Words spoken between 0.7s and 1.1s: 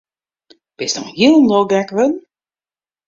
Bist no